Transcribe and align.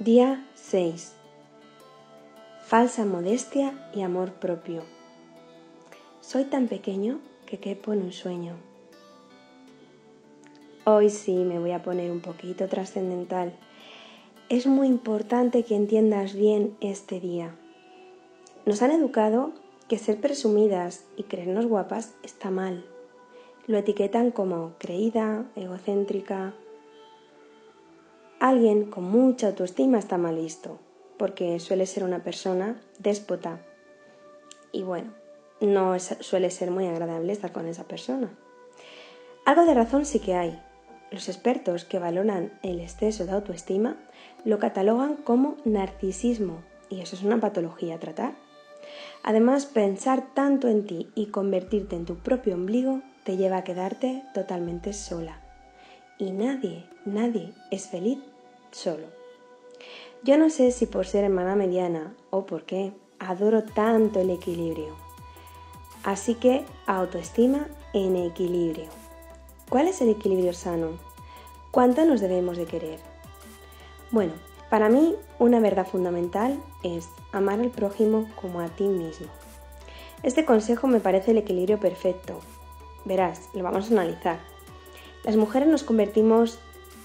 Día 0.00 0.46
6. 0.54 1.12
Falsa 2.62 3.04
modestia 3.04 3.90
y 3.92 4.02
amor 4.02 4.34
propio. 4.34 4.84
Soy 6.20 6.44
tan 6.44 6.68
pequeño 6.68 7.18
que 7.46 7.58
quepo 7.58 7.92
en 7.92 8.02
un 8.02 8.12
sueño. 8.12 8.54
Hoy 10.84 11.10
sí 11.10 11.34
me 11.34 11.58
voy 11.58 11.72
a 11.72 11.82
poner 11.82 12.12
un 12.12 12.20
poquito 12.20 12.68
trascendental. 12.68 13.54
Es 14.48 14.68
muy 14.68 14.86
importante 14.86 15.64
que 15.64 15.74
entiendas 15.74 16.32
bien 16.32 16.76
este 16.80 17.18
día. 17.18 17.56
Nos 18.66 18.82
han 18.82 18.92
educado 18.92 19.50
que 19.88 19.98
ser 19.98 20.20
presumidas 20.20 21.06
y 21.16 21.24
creernos 21.24 21.66
guapas 21.66 22.14
está 22.22 22.52
mal. 22.52 22.84
Lo 23.66 23.76
etiquetan 23.76 24.30
como 24.30 24.74
creída, 24.78 25.44
egocéntrica, 25.56 26.54
Alguien 28.40 28.84
con 28.84 29.02
mucha 29.02 29.48
autoestima 29.48 29.98
está 29.98 30.16
mal 30.16 30.36
visto, 30.36 30.78
porque 31.16 31.58
suele 31.58 31.86
ser 31.86 32.04
una 32.04 32.22
persona 32.22 32.80
déspota. 33.00 33.60
Y 34.70 34.84
bueno, 34.84 35.12
no 35.60 35.98
suele 35.98 36.50
ser 36.50 36.70
muy 36.70 36.86
agradable 36.86 37.32
estar 37.32 37.50
con 37.50 37.66
esa 37.66 37.88
persona. 37.88 38.30
Algo 39.44 39.64
de 39.64 39.74
razón 39.74 40.06
sí 40.06 40.20
que 40.20 40.34
hay. 40.34 40.62
Los 41.10 41.28
expertos 41.28 41.84
que 41.84 41.98
valoran 41.98 42.52
el 42.62 42.78
exceso 42.78 43.26
de 43.26 43.32
autoestima 43.32 43.96
lo 44.44 44.60
catalogan 44.60 45.16
como 45.16 45.56
narcisismo, 45.64 46.62
y 46.90 47.00
eso 47.00 47.16
es 47.16 47.24
una 47.24 47.40
patología 47.40 47.96
a 47.96 47.98
tratar. 47.98 48.34
Además, 49.24 49.66
pensar 49.66 50.32
tanto 50.32 50.68
en 50.68 50.86
ti 50.86 51.10
y 51.16 51.26
convertirte 51.26 51.96
en 51.96 52.04
tu 52.04 52.18
propio 52.18 52.54
ombligo 52.54 53.00
te 53.24 53.36
lleva 53.36 53.56
a 53.56 53.64
quedarte 53.64 54.22
totalmente 54.32 54.92
sola. 54.92 55.42
Y 56.18 56.32
nadie, 56.32 56.84
nadie 57.04 57.52
es 57.70 57.86
feliz 57.86 58.18
solo. 58.72 59.06
Yo 60.24 60.36
no 60.36 60.50
sé 60.50 60.72
si 60.72 60.86
por 60.86 61.06
ser 61.06 61.22
hermana 61.22 61.54
mediana 61.54 62.12
o 62.30 62.44
por 62.44 62.64
qué 62.64 62.92
adoro 63.20 63.62
tanto 63.62 64.20
el 64.20 64.30
equilibrio. 64.30 64.96
Así 66.02 66.34
que 66.34 66.64
autoestima 66.86 67.68
en 67.92 68.16
equilibrio. 68.16 68.88
¿Cuál 69.68 69.86
es 69.86 70.00
el 70.00 70.08
equilibrio 70.08 70.52
sano? 70.54 70.98
¿Cuánto 71.70 72.04
nos 72.04 72.20
debemos 72.20 72.56
de 72.56 72.66
querer? 72.66 72.98
Bueno, 74.10 74.32
para 74.70 74.88
mí 74.88 75.14
una 75.38 75.60
verdad 75.60 75.86
fundamental 75.86 76.60
es 76.82 77.08
amar 77.30 77.60
al 77.60 77.70
prójimo 77.70 78.28
como 78.40 78.60
a 78.60 78.68
ti 78.68 78.88
mismo. 78.88 79.28
Este 80.24 80.44
consejo 80.44 80.88
me 80.88 80.98
parece 80.98 81.30
el 81.30 81.38
equilibrio 81.38 81.78
perfecto. 81.78 82.40
Verás, 83.04 83.50
lo 83.54 83.62
vamos 83.62 83.88
a 83.90 83.92
analizar. 83.92 84.57
Las 85.28 85.36
mujeres 85.36 85.68
nos 85.68 85.82
convertimos 85.82 86.58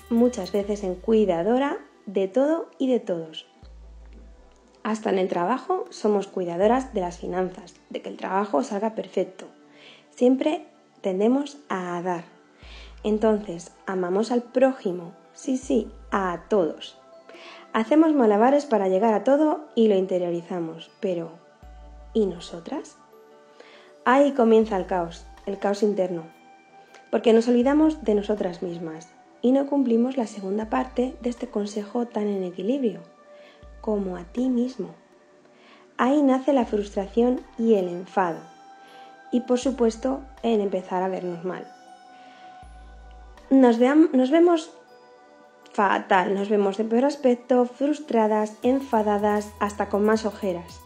muchas 0.10 0.54
veces 0.54 0.86
en 0.86 0.96
cuidadora 0.96 1.80
de 2.06 2.30
todo 2.30 2.70
y 2.78 2.90
de 2.90 3.02
todos. 3.02 3.46
Hasta 4.82 5.10
en 5.10 5.18
el 5.18 5.28
trabajo 5.28 5.84
somos 5.90 6.28
cuidadoras 6.28 6.94
de 6.94 7.02
las 7.02 7.18
finanzas, 7.18 7.76
de 7.90 8.02
que 8.02 8.08
el 8.08 8.16
trabajo 8.16 8.64
salga 8.64 8.96
perfecto. 8.96 9.48
Siempre 10.12 10.66
tendemos 11.02 11.58
a 11.68 12.02
dar. 12.02 12.24
Entonces, 13.04 13.74
amamos 13.88 14.32
al 14.32 14.42
prójimo, 14.42 15.12
sí, 15.34 15.58
sí, 15.58 15.92
a 16.10 16.44
todos. 16.48 16.98
Hacemos 17.74 18.14
malabares 18.14 18.66
para 18.66 18.88
llegar 18.88 19.14
a 19.14 19.26
todo 19.26 19.66
y 19.76 19.90
lo 19.90 19.96
interiorizamos, 19.96 20.92
pero 21.02 21.32
¿y 22.14 22.26
nosotras? 22.26 22.96
Ahí 24.06 24.32
comienza 24.32 24.78
el 24.78 24.86
caos, 24.86 25.26
el 25.46 25.60
caos 25.60 25.84
interno, 25.84 26.24
porque 27.14 27.32
nos 27.32 27.48
olvidamos 27.48 28.04
de 28.04 28.16
nosotras 28.16 28.64
mismas, 28.64 29.08
y 29.44 29.52
no 29.52 29.68
cumplimos 29.68 30.18
la 30.18 30.26
segunda 30.26 30.72
parte 30.72 31.14
de 31.22 31.30
este 31.30 31.48
consejo 31.48 32.08
tan 32.08 32.28
en 32.28 32.42
equilibrio, 32.42 33.02
como 33.82 34.18
a 34.18 34.24
ti 34.24 34.50
mismo. 34.50 34.96
Ahí 35.96 36.24
nace 36.24 36.54
la 36.54 36.66
frustración 36.66 37.42
y 37.60 37.76
el 37.76 37.88
enfado, 37.88 38.40
y 39.32 39.42
por 39.42 39.60
supuesto 39.60 40.22
en 40.42 40.60
empezar 40.60 41.04
a 41.04 41.08
vernos 41.08 41.46
mal. 41.46 41.68
Nos, 43.52 43.78
nos 43.78 44.32
vemos 44.32 44.72
fatal, 45.72 46.34
nos 46.34 46.50
vemos 46.50 46.78
de 46.78 46.86
peor 46.86 47.06
aspecto, 47.06 47.66
frustradas, 47.66 48.58
enfadadas, 48.64 49.52
hasta 49.60 49.88
con 49.88 50.04
más 50.04 50.26
ojeras. 50.26 50.83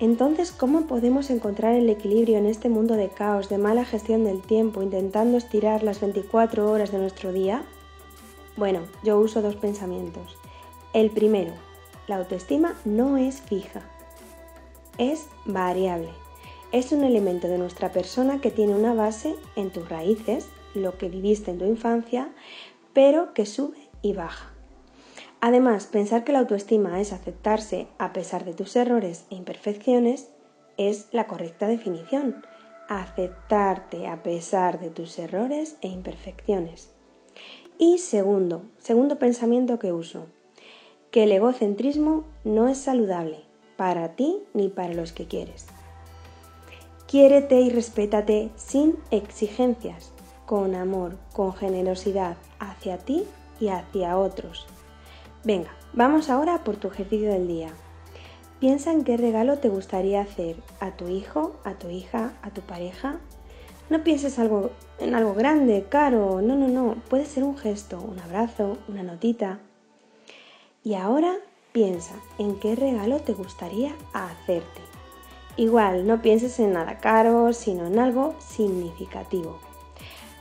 Entonces, 0.00 0.50
¿cómo 0.50 0.86
podemos 0.86 1.30
encontrar 1.30 1.74
el 1.74 1.88
equilibrio 1.88 2.36
en 2.36 2.46
este 2.46 2.68
mundo 2.68 2.94
de 2.94 3.08
caos, 3.08 3.48
de 3.48 3.58
mala 3.58 3.84
gestión 3.84 4.24
del 4.24 4.42
tiempo, 4.42 4.82
intentando 4.82 5.38
estirar 5.38 5.84
las 5.84 6.00
24 6.00 6.70
horas 6.70 6.90
de 6.90 6.98
nuestro 6.98 7.32
día? 7.32 7.64
Bueno, 8.56 8.80
yo 9.04 9.18
uso 9.18 9.40
dos 9.40 9.54
pensamientos. 9.54 10.36
El 10.92 11.10
primero, 11.10 11.52
la 12.08 12.16
autoestima 12.16 12.74
no 12.84 13.16
es 13.16 13.40
fija, 13.40 13.82
es 14.98 15.28
variable. 15.44 16.10
Es 16.72 16.90
un 16.90 17.04
elemento 17.04 17.46
de 17.46 17.58
nuestra 17.58 17.92
persona 17.92 18.40
que 18.40 18.50
tiene 18.50 18.74
una 18.74 18.94
base 18.94 19.36
en 19.54 19.70
tus 19.70 19.88
raíces, 19.88 20.48
lo 20.74 20.98
que 20.98 21.08
viviste 21.08 21.52
en 21.52 21.58
tu 21.58 21.66
infancia, 21.66 22.32
pero 22.92 23.32
que 23.32 23.46
sube 23.46 23.90
y 24.02 24.12
baja. 24.12 24.53
Además, 25.46 25.84
pensar 25.84 26.24
que 26.24 26.32
la 26.32 26.38
autoestima 26.38 27.02
es 27.02 27.12
aceptarse 27.12 27.86
a 27.98 28.14
pesar 28.14 28.46
de 28.46 28.54
tus 28.54 28.74
errores 28.76 29.26
e 29.28 29.34
imperfecciones 29.34 30.30
es 30.78 31.08
la 31.12 31.26
correcta 31.26 31.68
definición. 31.68 32.42
Aceptarte 32.88 34.06
a 34.06 34.22
pesar 34.22 34.80
de 34.80 34.88
tus 34.88 35.18
errores 35.18 35.76
e 35.82 35.88
imperfecciones. 35.88 36.88
Y 37.76 37.98
segundo, 37.98 38.62
segundo 38.78 39.18
pensamiento 39.18 39.78
que 39.78 39.92
uso, 39.92 40.28
que 41.10 41.24
el 41.24 41.32
egocentrismo 41.32 42.24
no 42.44 42.66
es 42.68 42.78
saludable 42.78 43.40
para 43.76 44.16
ti 44.16 44.38
ni 44.54 44.68
para 44.68 44.94
los 44.94 45.12
que 45.12 45.26
quieres. 45.26 45.66
Quiérete 47.06 47.60
y 47.60 47.68
respétate 47.68 48.48
sin 48.56 48.96
exigencias, 49.10 50.10
con 50.46 50.74
amor, 50.74 51.18
con 51.34 51.52
generosidad 51.52 52.38
hacia 52.60 52.96
ti 52.96 53.24
y 53.60 53.68
hacia 53.68 54.16
otros 54.16 54.66
Venga, 55.44 55.68
vamos 55.92 56.30
ahora 56.30 56.64
por 56.64 56.76
tu 56.76 56.88
ejercicio 56.88 57.30
del 57.30 57.46
día. 57.46 57.68
Piensa 58.60 58.92
en 58.92 59.04
qué 59.04 59.18
regalo 59.18 59.58
te 59.58 59.68
gustaría 59.68 60.22
hacer 60.22 60.56
a 60.80 60.92
tu 60.92 61.08
hijo, 61.08 61.54
a 61.64 61.74
tu 61.74 61.90
hija, 61.90 62.32
a 62.40 62.48
tu 62.48 62.62
pareja. 62.62 63.18
No 63.90 64.02
pienses 64.02 64.38
algo, 64.38 64.70
en 64.98 65.14
algo 65.14 65.34
grande, 65.34 65.84
caro, 65.90 66.40
no, 66.40 66.56
no, 66.56 66.68
no. 66.68 66.94
Puede 67.10 67.26
ser 67.26 67.44
un 67.44 67.58
gesto, 67.58 68.00
un 68.00 68.18
abrazo, 68.20 68.78
una 68.88 69.02
notita. 69.02 69.58
Y 70.82 70.94
ahora 70.94 71.34
piensa 71.72 72.14
en 72.38 72.58
qué 72.58 72.74
regalo 72.74 73.20
te 73.20 73.34
gustaría 73.34 73.94
hacerte. 74.14 74.80
Igual, 75.58 76.06
no 76.06 76.22
pienses 76.22 76.58
en 76.58 76.72
nada 76.72 77.00
caro, 77.00 77.52
sino 77.52 77.86
en 77.86 77.98
algo 77.98 78.34
significativo. 78.38 79.58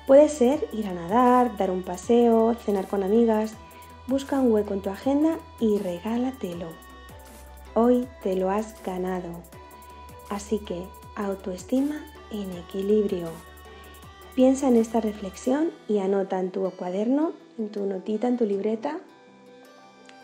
Puede 0.08 0.30
ser 0.30 0.66
ir 0.72 0.88
a 0.88 0.94
nadar, 0.94 1.58
dar 1.58 1.72
un 1.72 1.84
paseo, 1.84 2.54
cenar 2.54 2.88
con 2.88 3.04
amigas, 3.04 3.58
Busca 4.06 4.40
un 4.40 4.52
hueco 4.52 4.74
en 4.74 4.82
tu 4.82 4.90
agenda 4.90 5.40
y 5.62 5.78
regálatelo. 5.78 6.68
Hoy 7.74 8.06
te 8.22 8.36
lo 8.36 8.50
has 8.50 8.76
ganado. 8.84 9.30
Así 10.30 10.60
que 10.60 10.84
autoestima 11.16 12.04
en 12.30 12.52
equilibrio. 12.52 13.30
Piensa 14.36 14.68
en 14.68 14.76
esta 14.76 15.00
reflexión 15.00 15.72
y 15.88 16.00
anota 16.00 16.40
en 16.40 16.52
tu 16.52 16.70
cuaderno, 16.72 17.32
en 17.58 17.70
tu 17.70 17.86
notita, 17.86 18.28
en 18.28 18.38
tu 18.38 18.46
libreta, 18.46 19.00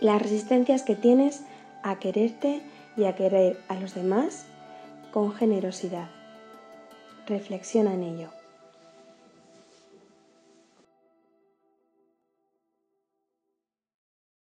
las 0.01 0.21
resistencias 0.21 0.83
que 0.83 0.95
tienes 0.95 1.43
a 1.81 1.99
quererte 1.99 2.61
y 2.97 3.05
a 3.05 3.15
querer 3.15 3.61
a 3.69 3.75
los 3.75 3.95
demás 3.95 4.45
con 5.11 5.31
generosidad. 5.33 6.09
Reflexiona 7.27 7.93
en 7.93 8.03
ello. 8.03 8.38